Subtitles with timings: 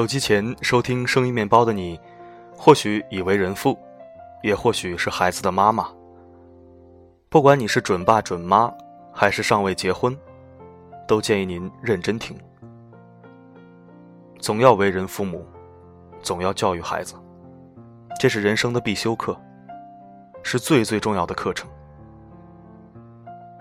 [0.00, 2.00] 手机前收听声音面包的你，
[2.56, 3.78] 或许已为人父，
[4.42, 5.90] 也或许是孩子的妈妈。
[7.28, 8.72] 不管你是准爸准妈，
[9.12, 10.16] 还是尚未结婚，
[11.06, 12.34] 都建议您认真听。
[14.38, 15.46] 总要为人父母，
[16.22, 17.14] 总要教育孩子，
[18.18, 19.38] 这是人生的必修课，
[20.42, 21.68] 是最最重要的课程。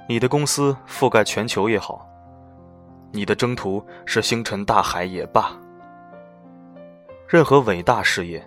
[0.07, 2.07] 你的公司覆盖全球也好，
[3.11, 5.51] 你的征途是星辰大海也罢。
[7.29, 8.43] 任何伟大事业，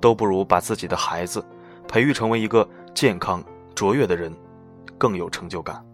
[0.00, 1.44] 都不如把自己的孩子
[1.86, 4.34] 培育成为一个健康卓越的人，
[4.96, 5.84] 更有成就感。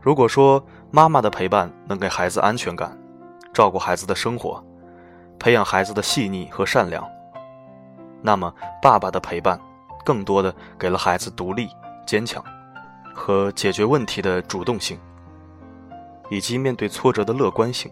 [0.00, 0.60] 如果说
[0.90, 2.98] 妈妈的陪伴能给孩子安全感，
[3.52, 4.60] 照顾孩子的生活，
[5.38, 7.08] 培养孩子的细腻和善良，
[8.20, 9.56] 那么爸爸的陪伴，
[10.04, 11.68] 更多的给了孩子独立、
[12.04, 12.44] 坚强
[13.14, 14.98] 和解决问题的主动性，
[16.30, 17.88] 以及面对挫折的乐观性。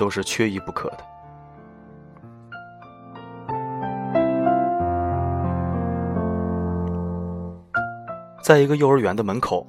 [0.00, 1.04] 都是缺一不可的。
[8.42, 9.66] 在一个幼儿园的门口，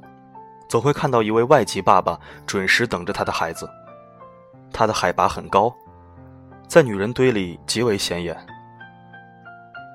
[0.69, 3.69] 总会看到一位外籍爸爸准时等着他的孩子。
[4.71, 5.75] 他的海拔很高，
[6.65, 8.37] 在女人堆里极为显眼。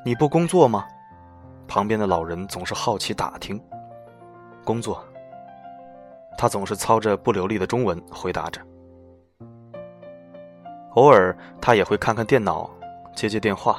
[0.05, 0.85] 你不工作吗？
[1.67, 3.59] 旁边的老人总是好奇打听。
[4.65, 5.03] 工作。
[6.37, 8.61] 他总是操着不流利的中文回答着。
[10.97, 12.71] 偶尔，他也会看看电脑，
[13.15, 13.79] 接接电话。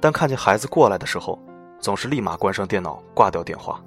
[0.00, 1.38] 但看见孩子过来的时候，
[1.78, 3.80] 总是立马关上电脑，挂掉电话。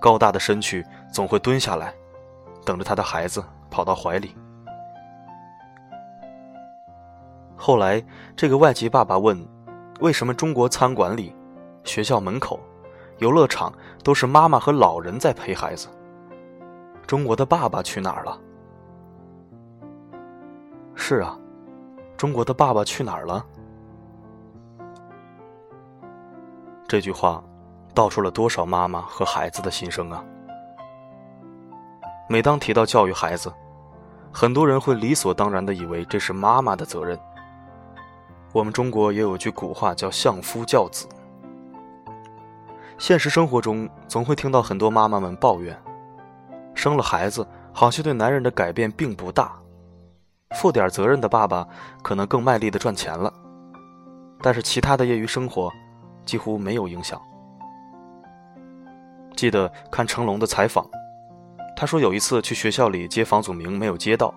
[0.00, 1.92] 高大的身躯总会蹲下来，
[2.64, 4.34] 等着他的孩子跑到怀里。
[7.54, 8.02] 后来，
[8.34, 9.46] 这个外籍爸爸问
[10.00, 11.36] ：“为什么中国餐馆里、
[11.84, 12.58] 学校门口、
[13.18, 13.70] 游乐场
[14.02, 15.88] 都是妈妈和老人在陪孩子？
[17.06, 18.40] 中国的爸爸去哪儿了？”
[20.94, 21.36] 是啊，
[22.16, 23.44] 中国的爸爸去哪儿了？
[26.86, 27.42] 这句话
[27.94, 30.22] 道出了多少妈妈和孩子的心声啊！
[32.28, 33.52] 每当提到教育孩子，
[34.30, 37.18] 很多人会理所当然的以为这是妈妈的责任。
[38.52, 41.08] 我们中国也有句古话叫“相夫教子”。
[42.98, 45.76] 现实生活中，总会听到很多妈妈们抱怨，
[46.74, 49.52] 生了孩子好像对男人的改变并不大。
[50.54, 51.66] 负点责任的爸爸
[52.02, 53.32] 可能更卖力的赚钱了，
[54.40, 55.72] 但是其他的业余生活
[56.24, 57.20] 几乎没有影响。
[59.34, 60.88] 记得看成龙的采访，
[61.74, 64.32] 他说有一次去学校里接房祖名没有接到，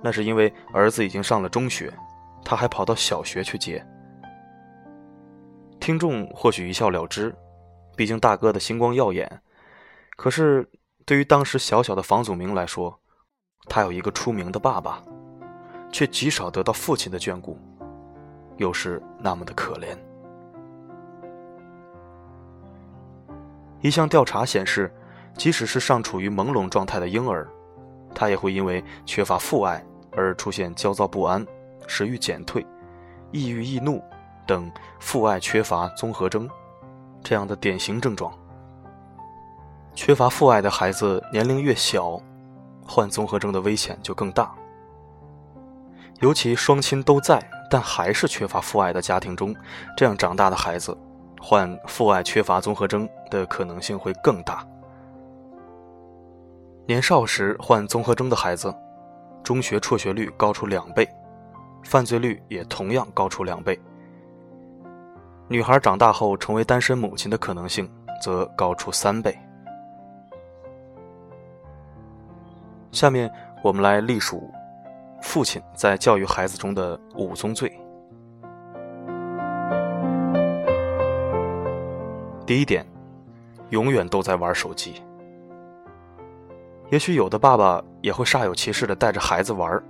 [0.00, 1.92] 那是因为儿子已经上了中学，
[2.44, 3.84] 他还跑到小学去接。
[5.78, 7.34] 听众或许一笑了之，
[7.96, 9.42] 毕竟大哥的星光耀眼，
[10.16, 10.68] 可是
[11.04, 13.01] 对于当时小小的房祖名来说。
[13.66, 15.02] 他有一个出名的爸爸，
[15.90, 17.58] 却极少得到父亲的眷顾，
[18.56, 19.96] 又是那么的可怜。
[23.80, 24.92] 一项调查显示，
[25.36, 27.48] 即使是尚处于朦胧状态的婴儿，
[28.14, 31.44] 他也会因为缺乏父爱而出现焦躁不安、
[31.86, 32.64] 食欲减退、
[33.30, 34.02] 抑郁易怒
[34.46, 36.48] 等父爱缺乏综合征
[37.22, 38.32] 这样的典型症状。
[39.94, 42.20] 缺乏父爱的孩子，年龄越小。
[42.86, 44.52] 患综合征的危险就更大，
[46.20, 49.54] 尤其双亲都在但还是缺乏父爱的家庭中，
[49.96, 50.96] 这样长大的孩子，
[51.40, 54.66] 患父爱缺乏综合征的可能性会更大。
[56.86, 58.74] 年少时患综合征的孩子，
[59.42, 61.08] 中学辍学率高出两倍，
[61.82, 63.80] 犯罪率也同样高出两倍。
[65.48, 67.90] 女孩长大后成为单身母亲的可能性
[68.20, 69.38] 则高出三倍。
[72.92, 73.30] 下面
[73.62, 74.52] 我们来隶属
[75.22, 77.72] 父亲在教育孩子中的五宗罪。
[82.44, 82.86] 第一点，
[83.70, 85.02] 永远都在玩手机。
[86.90, 89.82] 也许有的爸爸也会煞有其事的带着孩子玩，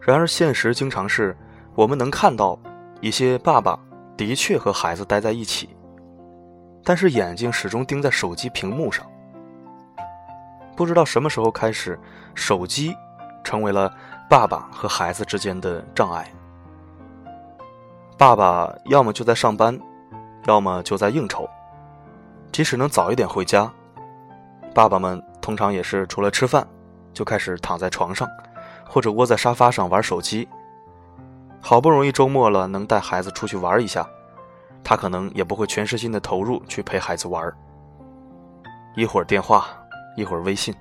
[0.00, 1.36] 然而现实经常是，
[1.76, 2.58] 我们能看到
[3.00, 3.78] 一些爸爸
[4.16, 5.68] 的确和孩子待在一起，
[6.82, 9.06] 但是眼睛始终盯在手机屏幕上。
[10.78, 11.98] 不知道什么时候开始，
[12.36, 12.96] 手机
[13.42, 13.92] 成为了
[14.30, 16.32] 爸爸和孩子之间的障碍。
[18.16, 19.76] 爸爸要么就在上班，
[20.46, 21.50] 要么就在应酬。
[22.52, 23.68] 即使能早一点回家，
[24.72, 26.64] 爸爸们通常也是除了吃饭，
[27.12, 28.28] 就开始躺在床上，
[28.88, 30.48] 或者窝在沙发上玩手机。
[31.60, 34.08] 好不容易周末了，能带孩子出去玩一下，
[34.84, 37.52] 他可能也不会全身心的投入去陪孩子玩。
[38.94, 39.66] 一会儿电话，
[40.18, 40.74] 一会儿微信，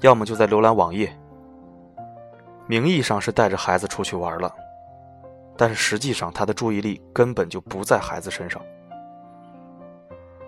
[0.00, 1.14] 要么就在浏览网页。
[2.66, 4.50] 名义上是带着孩子出去玩了。
[5.54, 8.60] 但是实际上，他的注意力根本就不在孩子身上。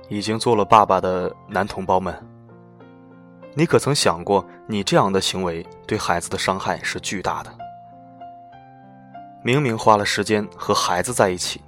[0.08, 2.14] 已经做了爸爸的男同胞们，
[3.52, 7.50] 你可曾想过，你这样的行为对孩子的伤害是巨大的？
[9.42, 11.60] 明明花了时间和孩子在一起，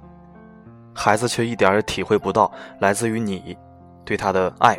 [0.95, 3.55] 孩子却一点也体会不到来自于你
[4.03, 4.75] 对他的爱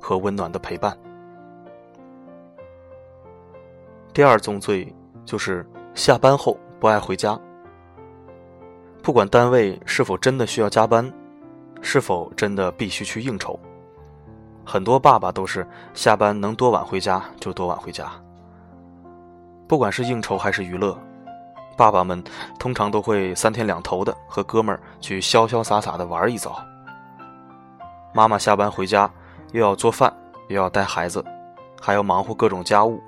[0.00, 0.96] 和温暖的陪伴。
[4.12, 4.92] 第二宗罪
[5.24, 5.64] 就是
[5.94, 7.38] 下班后不爱回家。
[9.02, 11.10] 不管单位是否真的需要加班，
[11.80, 13.58] 是否真的必须去应酬，
[14.64, 18.10] 很多爸爸都是下班能多晚回家就多晚回家。
[19.66, 20.98] 不管是应酬还是娱乐，
[21.76, 22.22] 爸爸们
[22.58, 26.60] 通常都会三天两头的和哥们儿去潇潇洒洒的玩一遭。
[28.12, 29.10] 妈妈下班回家
[29.52, 30.12] 又要做饭，
[30.48, 31.24] 又要带孩子，
[31.80, 33.00] 还要忙活各种家务。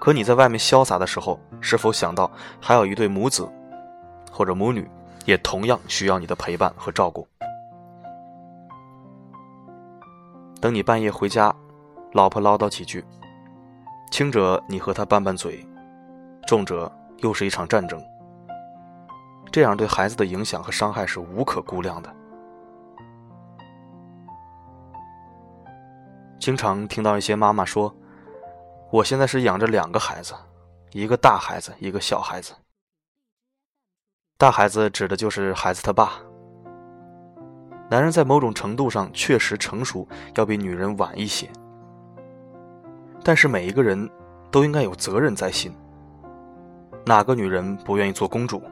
[0.00, 2.30] 可你在外面潇洒的时候，是否想到
[2.60, 3.46] 还有一对母子，
[4.32, 4.88] 或者母女？
[5.26, 7.28] 也同样需要你的陪伴和照顾。
[10.60, 11.54] 等你半夜回家，
[12.12, 13.04] 老婆唠叨几句，
[14.10, 15.64] 轻者你和她拌拌嘴，
[16.46, 18.02] 重者又是一场战争。
[19.52, 22.10] 这样对孩子的影响和伤害是无可估量的。
[26.40, 27.94] 经常听到一些妈妈说
[28.90, 30.32] ：“我现在是养着两个孩子，
[30.92, 32.54] 一个大孩子，一个小孩子。”
[34.38, 36.14] 大孩子指的就是孩子他爸。
[37.90, 41.46] 男人在某种程度上确实成熟，要比女人晚一些。
[43.22, 44.08] 但是每一个人
[44.50, 45.70] 都应该有责任在心。
[47.04, 48.62] 哪个女人不愿意做公主？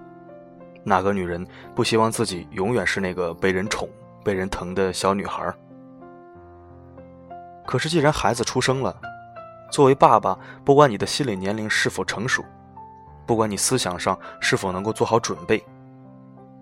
[0.85, 3.87] 哪个女人不希望自己永远是那个被人宠、
[4.25, 5.55] 被人疼的小女孩？
[7.69, 8.99] 可是既然孩子出生了，
[9.71, 12.43] 作为爸爸，不管你的心理年龄是否成熟。
[13.27, 15.63] 不管你思想上是否能够做好准备，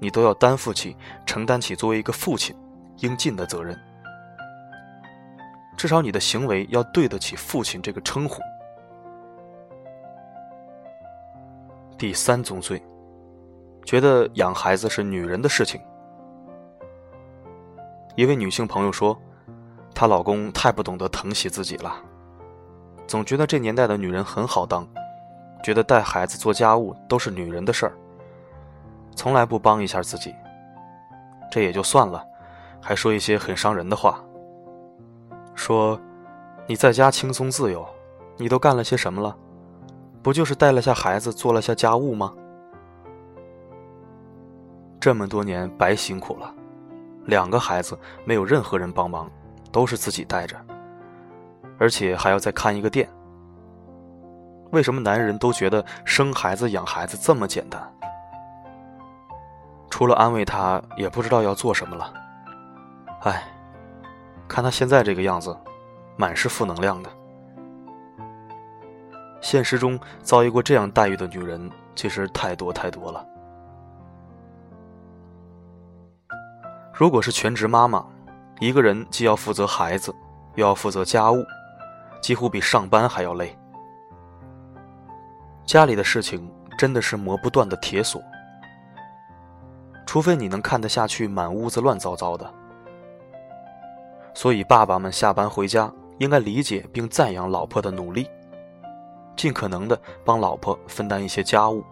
[0.00, 2.56] 你都要担负起、承担起作为一个父亲
[3.02, 3.80] 应尽的责任。
[5.76, 8.42] 至少你的行为要对得起“父亲”这个称呼。
[11.96, 12.82] 第三宗罪，
[13.84, 15.80] 觉得养孩子是女人的事情。
[18.16, 19.16] 一位女性朋友说，
[19.98, 21.96] 她老公太不懂得疼惜自己了，
[23.06, 24.87] 总觉得这年代的女人很好当。
[25.64, 27.93] 觉得带孩子、做家务都是女人的事儿，
[29.16, 30.34] 从来不帮一下自己。
[31.50, 32.22] 这也就算了，
[32.78, 34.22] 还说一些很伤人的话。
[35.54, 35.99] 说
[36.66, 37.84] 你在家轻松自由，
[38.37, 39.34] 你都干了些什么了？
[40.22, 42.34] 不就是带了下孩子，做了下家务吗？
[45.00, 46.54] 这么多年白辛苦了，
[47.25, 49.28] 两个孩子没有任何人帮忙，
[49.76, 50.56] 都是自己带着，
[51.78, 53.06] 而且还要再看一个店。
[54.71, 57.78] 为什么男人都觉得生孩子养孩子这么简单？
[59.90, 62.11] 除了安慰他，也不知道要做什么了。
[63.21, 63.42] 唉，
[64.49, 65.54] 看他现在这个样子，
[66.16, 67.11] 满是负能量的。
[69.42, 73.26] 现实中遭遇过这样待遇的女人，其实太多太多了。
[76.95, 78.06] 如果是全职妈妈，
[78.58, 80.14] 一个人既要负责孩子，
[80.54, 81.44] 又要负责家务，
[82.22, 83.56] 几乎比上班还要累。
[85.66, 88.22] 家里的事情真的是磨不断的铁锁，
[90.06, 92.50] 除非你能看得下去满屋子乱糟糟的。
[94.32, 98.28] 所以，爸爸们下班回家应该理解并赞扬老婆的努力，
[99.36, 101.84] 尽可能的帮老婆分担一些家务。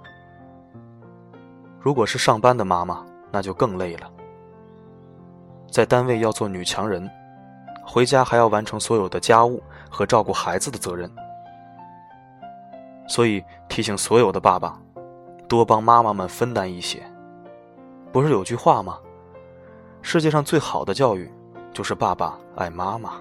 [1.80, 4.10] 如果是上班的妈妈，那就更累了，
[5.74, 7.10] 在单位要做女强人，
[7.84, 11.10] 回家还要完成所有的家务和照顾孩子的责任。
[13.08, 14.78] 所以提醒所有的爸爸，
[15.48, 17.02] 多帮妈妈们分担一些。
[18.12, 19.00] 不是有句话吗？
[20.00, 21.28] 世界上最好的教育，
[21.72, 23.14] 就是爸爸爱妈妈。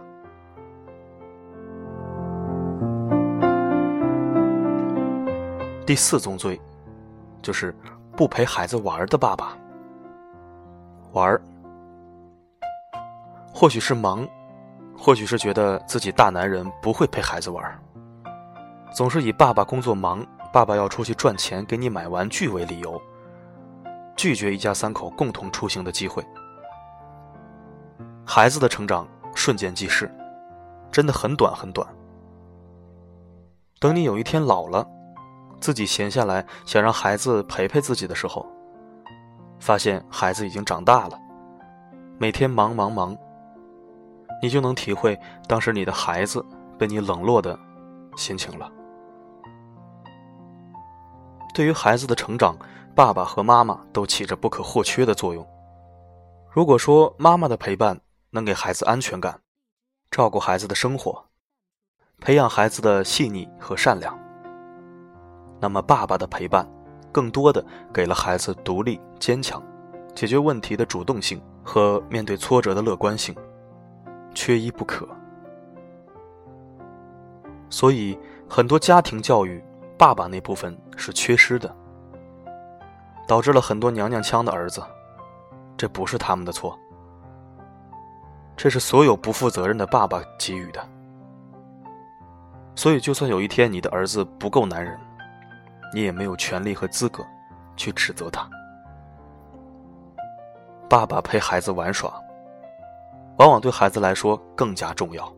[5.88, 6.62] 第四宗罪，
[7.42, 7.76] 就是
[8.16, 9.58] 不陪孩子玩的爸爸。
[11.14, 11.42] 玩，
[13.54, 14.28] 或许是忙，
[14.98, 17.80] 或许是觉得自己大男人不会陪孩子玩。
[18.92, 23.00] 总是以爸爸工作忙、爸爸要出去赚钱给你买玩具为理由，
[24.16, 26.26] 拒绝一家三口共同出行的机会。
[28.26, 30.12] 孩子的成长瞬间即逝，
[30.92, 31.88] 真的很短很短。
[33.80, 34.88] 等你有一天老了，
[35.60, 38.46] 自己闲下来想让孩子陪陪自己的时候，
[39.60, 41.20] 发现孩子已经长大了，
[42.18, 43.16] 每天忙忙忙。
[44.44, 46.46] 你就能体会当时你的孩子
[46.78, 47.58] 被你冷落的
[48.18, 48.70] 心情了。
[51.54, 52.58] 对于孩子的成长，
[52.94, 55.48] 爸爸和妈妈都起着不可或缺的作用。
[56.52, 57.98] 如果说妈妈的陪伴
[58.32, 59.40] 能给孩子安全感，
[60.12, 61.24] 照顾孩子的生活，
[62.20, 64.20] 培养孩子的细腻和善良，
[65.62, 66.70] 那么爸爸的陪伴，
[67.14, 69.64] 更多的给了孩子独立、坚强、
[70.14, 73.34] 解决问题的主动性和面对挫折的乐观性。
[74.34, 75.08] 缺一不可，
[77.70, 78.18] 所以
[78.50, 79.64] 很多家庭教育，
[79.98, 81.74] 爸爸那部分是缺失的，
[83.28, 84.84] 导致了很多娘娘腔的儿子。
[85.78, 86.78] 这不是他们的错，
[88.56, 90.84] 这是所有不负责任的爸爸给予的。
[92.76, 95.00] 所以，就算有一天你的儿子不够男人，
[95.94, 97.24] 你也没有权利和资格
[97.76, 98.50] 去指责他。
[100.90, 102.23] 爸爸陪孩子玩耍。
[103.38, 105.34] 往往对孩子来说更加重要。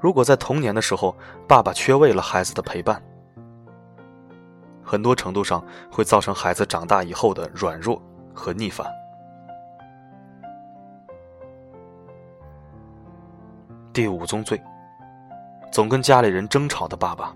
[0.00, 1.16] 如果在童年的时候，
[1.48, 3.02] 爸爸缺位了孩子的陪伴，
[4.82, 8.00] 很多程度上会造成孩子长大以后的软弱
[8.34, 8.86] 和逆反。
[13.94, 14.60] 第五宗罪：
[15.72, 17.34] 总跟家里人争吵的爸爸。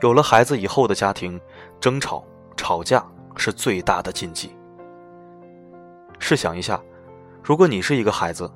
[0.00, 1.40] 有了孩子以后的家庭，
[1.80, 2.24] 争吵、
[2.56, 3.04] 吵架
[3.36, 4.54] 是最大的禁忌。
[6.20, 6.80] 试想一下，
[7.42, 8.48] 如果你是一个孩子，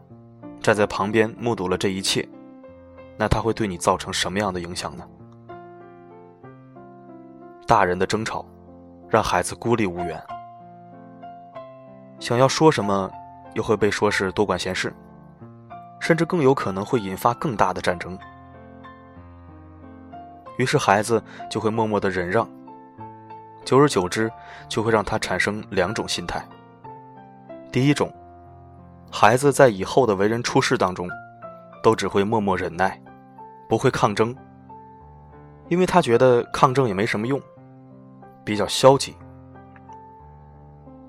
[0.61, 2.28] 站在旁边目睹了这一切，
[3.16, 5.04] 那他会对你造成什么样的影响呢？
[7.66, 8.44] 大人的争吵，
[9.09, 10.23] 让孩子孤立无援，
[12.21, 13.11] 想要说什么，
[13.54, 14.94] 又会被说是多管闲事，
[15.99, 18.16] 甚至更有可能会引发更大的战争。
[20.59, 22.49] 于是孩子就会默默的忍让，
[23.64, 24.30] 久而久之，
[24.68, 26.47] 就会让他产生两种心态。
[27.75, 28.09] 第一种，
[29.11, 31.11] 孩子在以后的为人处事当中，
[31.83, 33.02] 都只会默默忍耐，
[33.69, 34.33] 不会抗争，
[35.66, 37.43] 因为他觉得抗争也没什么用，
[38.45, 39.16] 比较消极。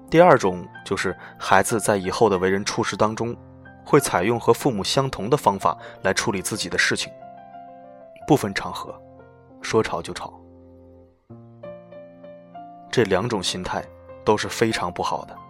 [0.10, 3.38] 第二种就是孩子在以后的为人处事当中，
[3.86, 7.14] 会采用和父母相同的方法来处理自己的事情，
[8.26, 9.00] 不分场合，
[9.62, 10.34] 说吵就吵。
[12.90, 13.86] 这两种心态
[14.24, 15.45] 都是非常不好的。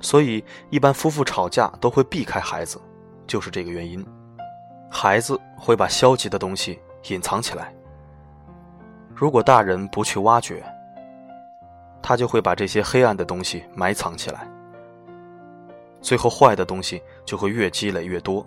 [0.00, 2.80] 所以，一般夫妇吵架都会避开孩子，
[3.26, 4.04] 就是这个原因。
[4.90, 6.78] 孩子会把消极的东西
[7.08, 7.74] 隐藏起来，
[9.14, 10.64] 如果大人不去挖掘，
[12.00, 14.48] 他就会把这些黑暗的东西埋藏起来，
[16.00, 18.46] 最后坏的东西就会越积累越多。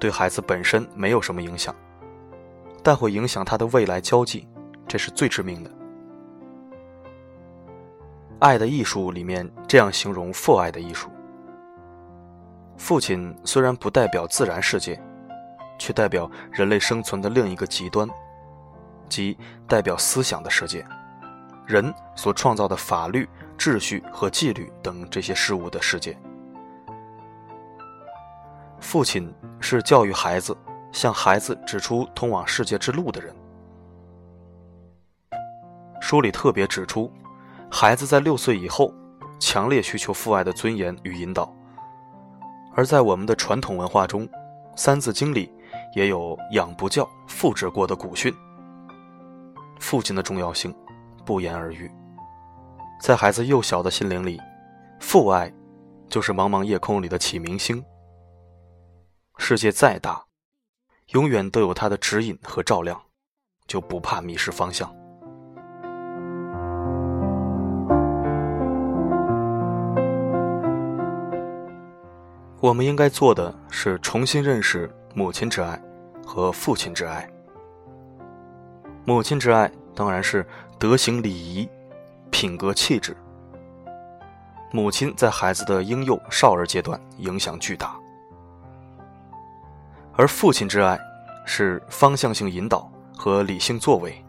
[0.00, 1.74] 对孩子本身没有什么影响，
[2.84, 4.48] 但会影响他的未来交际，
[4.86, 5.70] 这是最致命的。
[8.40, 11.10] 《爱的艺术》里面这样形容父爱的艺术：
[12.76, 15.00] 父亲虽然不代表自然世界，
[15.76, 18.08] 却代表人类生存的另一个极端，
[19.08, 20.86] 即代表思想的世界，
[21.66, 23.28] 人所创造的法律、
[23.58, 26.16] 秩序和纪律等这些事物的世界。
[28.78, 30.56] 父亲是教育孩子、
[30.92, 33.34] 向孩子指出通往世界之路的人。
[36.00, 37.12] 书里特别指出。
[37.70, 38.92] 孩子在六岁以后，
[39.38, 41.54] 强烈需求父爱的尊严与引导。
[42.74, 44.26] 而在我们的传统文化中，
[44.74, 45.52] 《三字经》里
[45.94, 48.34] 也有“养不教，父之过”的古训。
[49.80, 50.74] 父亲的重要性
[51.24, 51.90] 不言而喻。
[53.00, 54.40] 在孩子幼小的心灵里，
[54.98, 55.52] 父爱
[56.08, 57.84] 就是茫茫夜空里的启明星。
[59.36, 60.24] 世界再大，
[61.12, 63.00] 永远都有它的指引和照亮，
[63.68, 64.92] 就不怕迷失方向。
[72.60, 75.80] 我们应该做的是重新认识母亲之爱
[76.26, 77.28] 和父亲之爱。
[79.04, 80.44] 母亲之爱当然是
[80.76, 81.68] 德行礼仪、
[82.30, 83.16] 品格气质。
[84.72, 87.96] 母亲在孩子的婴幼少儿阶段影响巨大，
[90.14, 90.98] 而父亲之爱
[91.46, 94.22] 是方向性引导和理性作为。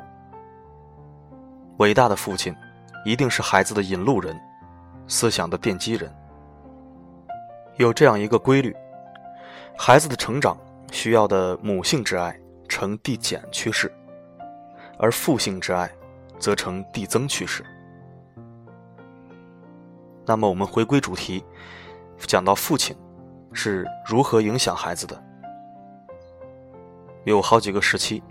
[1.78, 2.56] 伟大的父亲
[3.04, 4.40] 一定是孩子的引路人，
[5.08, 6.14] 思想的奠基人。
[7.80, 8.76] 有这样一个规律：
[9.78, 10.58] 孩子的成长
[10.92, 13.90] 需要的母性之爱呈递减趋势，
[14.98, 15.90] 而父性之爱
[16.38, 17.64] 则呈递增趋势。
[20.26, 21.42] 那么，我们回归主题，
[22.18, 22.94] 讲到父亲
[23.54, 25.24] 是如何影响孩子的，
[27.24, 28.22] 有好几个时期。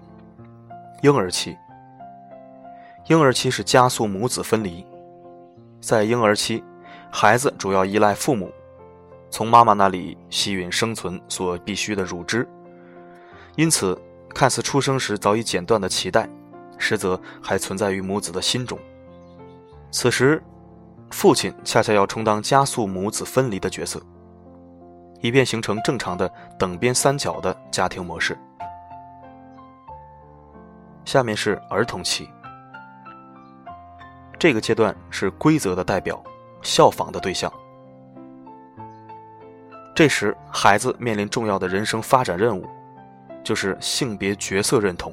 [1.01, 1.57] 婴儿期，
[3.07, 4.85] 婴儿期是加速母子分离。
[5.81, 6.63] 在婴儿期，
[7.11, 8.53] 孩子主要依赖父母，
[9.31, 12.49] 从妈妈那里吸吮生存所必需的乳汁。
[13.57, 14.01] 因此，
[14.35, 16.29] 看似出生时早已剪断的脐带，
[16.79, 18.79] 实则还存在于母子的心中。
[19.91, 20.43] 此时，
[21.11, 24.01] 父亲恰恰要充当加速母子分离的角色，
[25.21, 28.39] 以便形成正常的等边三角的家庭模式。
[31.05, 32.29] 下面是儿童期，
[34.39, 36.23] 这个阶段是规则的代表，
[36.63, 37.51] 效仿的对象。
[39.99, 42.65] 这时，孩子面临重要的人生发展任务，
[43.43, 45.13] 就是性别角色认同。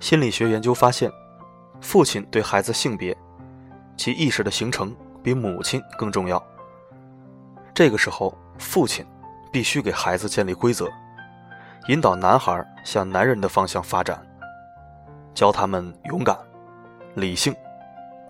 [0.00, 1.12] 心理学研究发现，
[1.78, 3.14] 父亲对孩子性别
[3.94, 6.42] 其意识的形成比母亲更重要。
[7.74, 9.04] 这个时候，父亲
[9.52, 10.88] 必须给孩子建立规则，
[11.88, 14.18] 引导男孩向男人的方向发展。
[15.34, 16.34] 教他们勇敢、
[17.16, 17.54] 理性、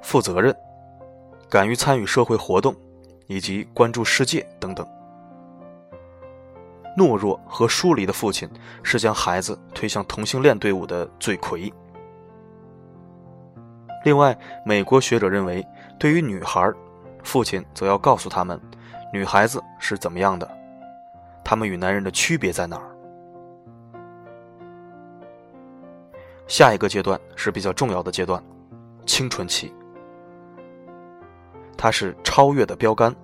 [0.03, 0.53] 负责任、
[1.49, 2.75] 敢于参与社会活动，
[3.29, 4.85] 以及关注世界等等。
[6.97, 8.49] 懦弱和疏离的父亲
[8.83, 11.73] 是将孩子推向同性恋队伍的罪魁。
[14.05, 15.65] 另外，美国学者认为，
[15.99, 16.73] 对于女孩，
[17.23, 18.61] 父亲则要告诉他们，
[19.13, 20.51] 女孩子是怎么样的，
[21.45, 22.89] 她们与男人的区别在哪儿。
[26.49, 28.43] 下一个阶段是比较重要的阶段，
[29.07, 29.73] 青春期。
[31.79, 33.15] 它是超越的标杆。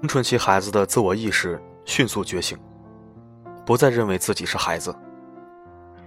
[0.00, 2.56] 青春期孩子的自我意识迅速觉醒，
[3.66, 4.94] 不再认为自己是孩子，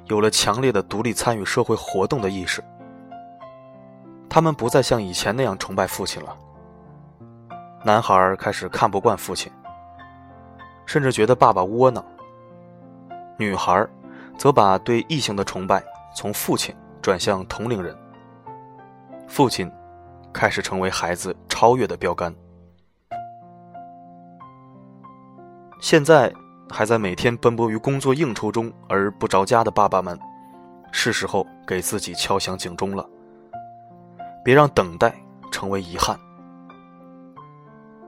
[0.06, 2.64] 有了强烈的独立参与社会活动的意识。
[4.30, 6.36] 他们不再像以前那样崇拜父亲了。
[7.84, 9.52] 男孩开始看不惯父亲，
[10.86, 12.04] 甚至觉得爸爸窝囊。
[13.38, 13.88] 女孩。
[14.38, 15.84] 则把对异性的崇拜
[16.16, 17.96] 从父亲转向同龄人，
[19.28, 19.72] 父亲
[20.34, 22.34] 开始成为孩子超越的标杆。
[25.82, 26.34] 现在
[26.70, 30.18] 还在每天奔波于工作应酬中而不着家的爸爸们，
[30.94, 33.06] 是时候给自己敲响警钟了。
[34.46, 35.14] 别让等待
[35.52, 36.18] 成为遗憾，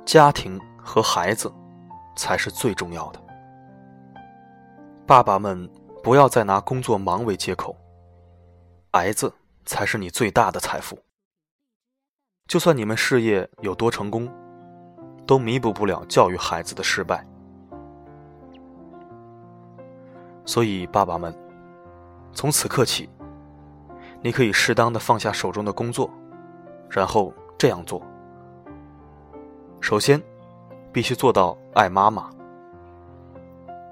[0.05, 1.51] 家庭和孩子
[2.15, 3.21] 才是最重要的。
[5.05, 5.69] 爸爸们。
[6.03, 7.73] 不要再拿工作忙为借口，
[8.91, 9.33] 孩子
[9.65, 10.99] 才是你最大的财富。
[12.45, 14.29] 就算你们事业有多成功，
[15.25, 17.25] 都弥补不了教育孩子的失败。
[20.45, 21.35] 所以，爸爸们，
[22.33, 23.09] 从此刻起，
[24.21, 26.09] 你可以适当的放下手中的工作，
[26.89, 28.01] 然后这样做：
[29.81, 30.21] 首先，
[30.91, 32.29] 必须做到爱妈妈。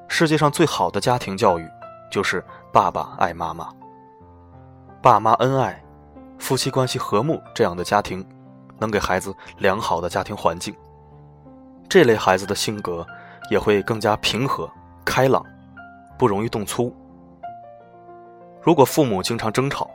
[0.07, 1.67] 世界上最好的家庭教育。
[2.11, 3.69] 就是爸爸爱妈妈，
[5.01, 5.81] 爸妈恩爱，
[6.37, 8.21] 夫妻关系和睦，这样的家庭
[8.77, 10.75] 能给孩子良好的家庭环境。
[11.87, 13.07] 这类孩子的性格
[13.49, 14.69] 也会更加平和、
[15.05, 15.41] 开朗，
[16.21, 16.95] 不容易动粗。
[18.61, 19.89] 如果父母经常争吵，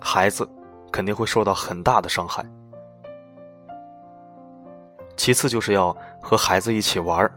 [0.00, 0.48] 孩子
[0.90, 2.42] 肯定会受到很大的伤害。
[5.14, 7.30] 其次就是要和孩子一起玩，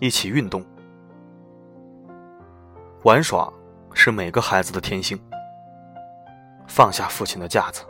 [0.00, 0.66] 一起运动。
[3.04, 3.48] 玩耍
[3.92, 5.16] 是每个孩子的天性。
[6.66, 7.84] 放下父亲的架子，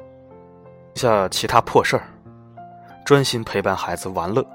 [0.95, 2.05] 下其他破事儿，
[3.03, 4.47] 专心陪伴孩子玩乐，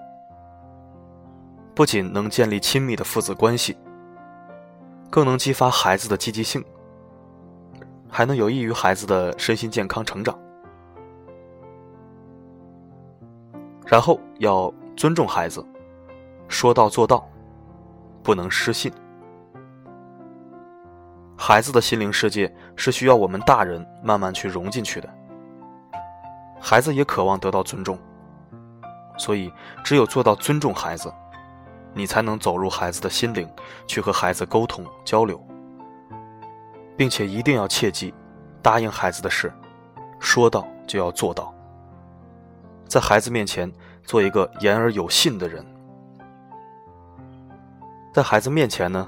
[1.74, 3.76] 不仅能建立亲密的父子关系，
[5.10, 6.64] 更能激发孩子的积极性，
[8.10, 10.38] 还能有益于孩子的身心健康成长。
[13.88, 15.66] 然后要尊重孩子，
[16.48, 17.28] 说到做到，
[18.22, 18.92] 不能失信。
[21.36, 25.10] 孩子的心灵世界是需要我们大人慢慢去融进去的。
[26.60, 27.98] 孩子也渴望得到尊重，
[29.18, 29.52] 所以
[29.84, 31.12] 只有做到尊重孩子，
[31.94, 33.50] 你才能走入孩子的心灵，
[33.88, 35.42] 去和孩子沟通交流，
[36.96, 38.14] 并且一定要切记，
[38.62, 39.54] 答应孩子的事，
[40.20, 41.54] 说到就要做到。
[42.88, 43.72] 在孩子面前
[44.04, 45.66] 做一个言而有信的人，
[48.14, 49.08] 在孩子面前呢，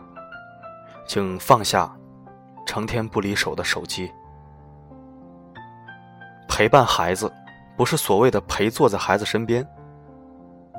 [1.08, 1.92] 请放下。
[2.64, 4.10] 成天不离手的手机，
[6.48, 7.30] 陪伴孩子，
[7.76, 9.68] 不是所谓的陪坐在孩子身边，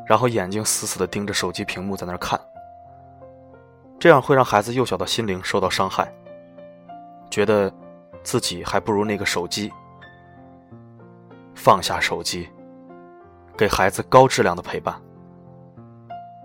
[0.06, 2.38] 然后眼睛死死地盯着手机屏幕在那儿看，
[3.98, 6.12] 这样会让孩子幼小的心灵受到伤害，
[7.30, 7.72] 觉得
[8.22, 9.72] 自己还不如那个手机。
[11.54, 12.48] 放下手机，
[13.56, 15.00] 给孩子高质量的陪伴，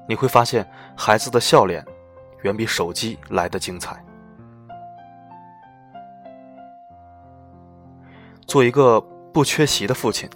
[0.08, 1.84] 你会发现孩子的笑脸
[2.43, 4.04] 远比手机来的精彩。
[8.46, 9.02] 做一个
[9.34, 10.30] 不缺席的父亲，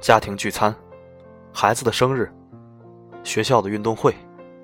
[0.00, 0.74] 家庭聚餐、
[1.54, 2.32] 孩子的生日、
[3.22, 4.14] 学校的运动会、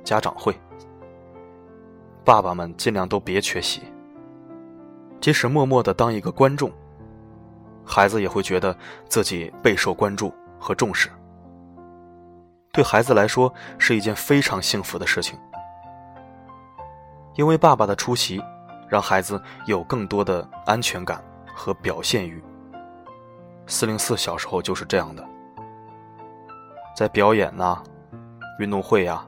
[0.03, 0.59] 家长会，
[2.24, 3.83] 爸爸们尽量都别缺席，
[5.20, 6.72] 即使默默的当一个观众。
[7.85, 11.11] 孩子也会觉得自己备受关注和重视，
[12.72, 15.38] 对孩子来说是一件非常幸福的事情。
[17.35, 18.42] 因为爸爸的出席，
[18.88, 21.22] 让孩子有更多的安全感
[21.55, 22.42] 和表现欲。
[23.66, 25.27] 四零四小时候就是这样的，
[26.98, 27.80] 在表演呐、
[28.58, 29.24] 运动会呀，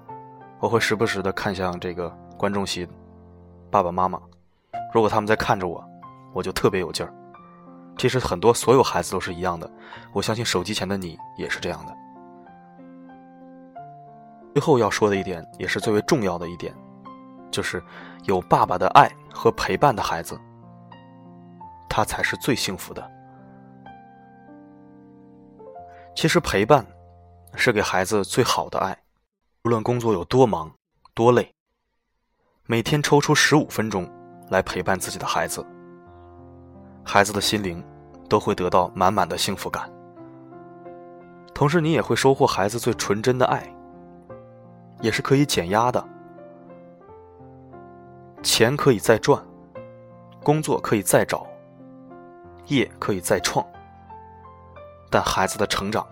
[0.59, 2.85] 我会时不时的看向这个观众席，
[3.70, 4.20] 爸爸妈妈，
[4.92, 5.80] 如果他们在看着我，
[6.33, 7.14] 我就特别有劲儿。
[7.96, 9.70] 其实很多所有孩子都是一样的，
[10.12, 11.96] 我相信手机前的你也是这样的。
[14.54, 16.74] 最后要说的一点，也是最为重要的一点，
[17.52, 17.80] 就是
[18.24, 20.37] 有爸爸的爱和陪伴的孩子，
[21.88, 23.11] 他才是最幸福的。
[26.16, 26.85] 其实陪伴
[27.54, 28.96] 是给孩子最好的爱，
[29.64, 30.72] 无论工作有多忙
[31.14, 31.54] 多累，
[32.66, 34.10] 每天抽出十五分钟
[34.48, 35.64] 来陪伴自己的孩子。
[37.04, 37.84] 孩子的心灵
[38.28, 39.90] 都会得到满满的幸福感，
[41.52, 43.68] 同时你也会收获孩子最纯真的爱，
[45.00, 46.02] 也是可以减压的。
[48.42, 49.42] 钱可以再赚，
[50.42, 51.46] 工作可以再找，
[52.66, 53.66] 业可以再创，
[55.10, 56.06] 但孩子的成长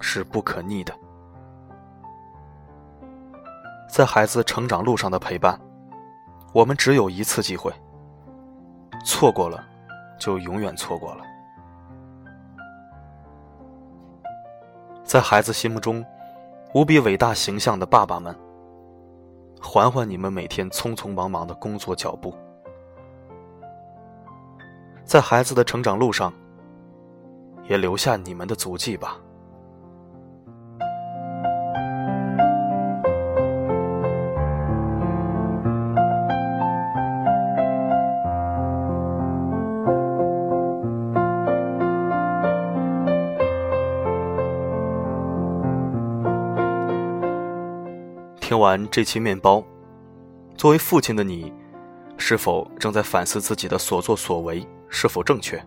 [0.00, 0.94] 是不可逆的。
[3.88, 5.58] 在孩子成长路上的陪伴，
[6.52, 7.72] 我们只有一次机会，
[9.04, 9.64] 错过了。
[10.18, 11.22] 就永远错过了。
[15.04, 16.04] 在孩子心目中
[16.74, 18.34] 无比伟大形象的爸爸们，
[19.62, 22.34] 缓缓你们每天匆匆忙忙的工作脚步，
[25.04, 26.34] 在孩子的成长路上，
[27.68, 29.20] 也留下你们的足迹吧。
[48.48, 49.62] 听完这期面包，
[50.56, 51.52] 作为父亲的你，
[52.16, 55.62] 是否正在反思自己的所作所为是否正确？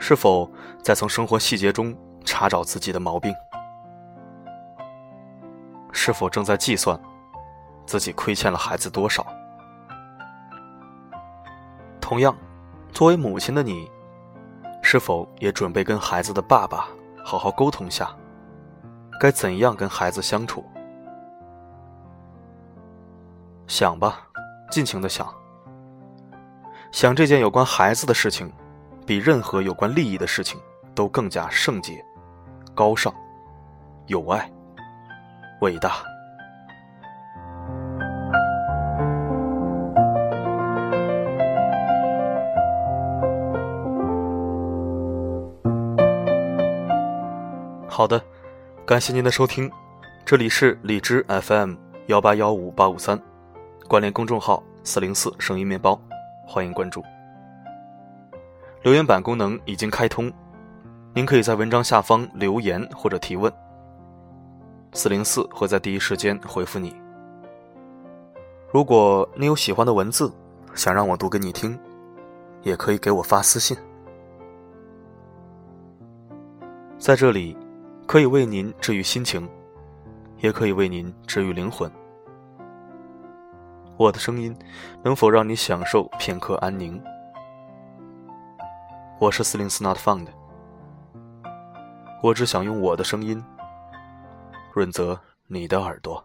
[0.00, 0.50] 是否
[0.82, 3.34] 在从生活细节中查找自己的毛病？
[5.92, 6.98] 是否正在计算
[7.84, 9.26] 自己亏欠了孩子多少？
[12.00, 12.34] 同样，
[12.92, 13.90] 作为母亲的你，
[14.80, 16.88] 是否也准备跟孩子的爸爸
[17.22, 18.10] 好好沟通下？
[19.20, 20.64] 该怎样跟孩子相处？
[23.68, 24.26] 想吧，
[24.70, 25.32] 尽情的想。
[26.90, 28.52] 想这件有关孩子的事情，
[29.06, 30.60] 比任何有关利益的事情
[30.94, 32.04] 都更加圣洁、
[32.74, 33.14] 高尚、
[34.08, 34.52] 有爱、
[35.60, 35.92] 伟大。
[47.88, 48.20] 好的。
[48.84, 49.70] 感谢您的收听，
[50.24, 53.16] 这里是荔枝 FM 幺八幺五八五三，
[53.86, 55.98] 关联公众号四零四声音面包，
[56.44, 57.00] 欢迎关注。
[58.82, 60.30] 留言板功能已经开通，
[61.14, 63.50] 您可以在文章下方留言或者提问，
[64.92, 66.92] 四零四会在第一时间回复你。
[68.72, 70.30] 如果你有喜欢的文字，
[70.74, 71.78] 想让我读给你听，
[72.62, 73.76] 也可以给我发私信，
[76.98, 77.56] 在这里。
[78.12, 79.48] 可以为您治愈心情，
[80.42, 81.90] 也可以为您治愈灵魂。
[83.96, 84.54] 我的声音
[85.02, 87.02] 能否让你享受片刻安宁？
[89.18, 90.26] 我是四零四 Not Found，
[92.22, 93.42] 我只想用我的声音
[94.74, 96.22] 润泽你的耳朵。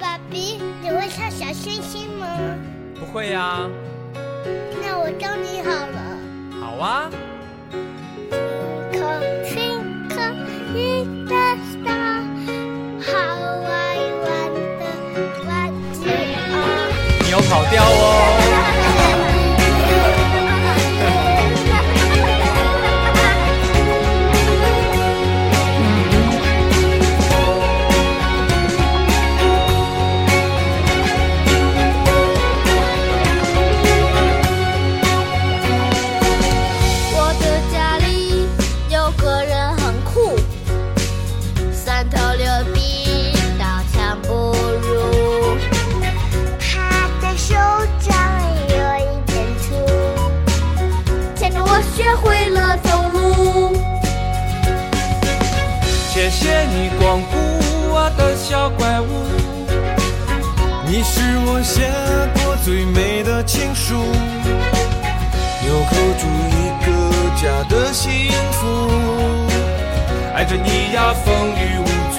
[0.00, 2.26] 爸比，你会唱小星星吗？
[2.98, 3.68] 不会呀。
[4.80, 6.62] 那我教你好了。
[6.62, 7.10] 好啊。
[17.48, 18.45] 跑调哦。
[56.08, 57.36] 谢谢你光顾
[57.92, 59.04] 我的小怪物，
[60.86, 61.92] 你是我写
[62.34, 63.94] 过最美的情书，
[65.62, 66.86] 纽扣住一个
[67.36, 68.88] 家的幸福，
[70.34, 72.15] 爱着你呀，风雨无阻。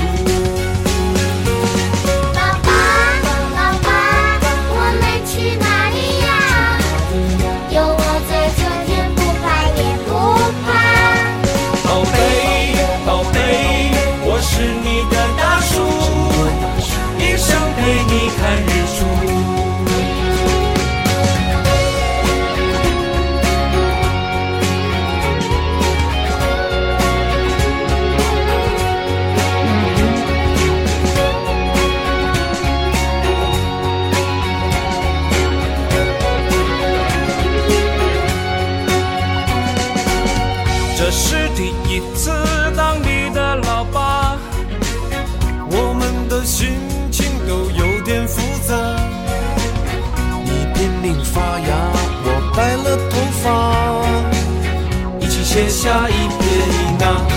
[55.68, 57.37] 写下一撇一捺。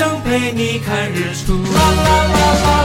[0.00, 2.79] 想陪你看日出。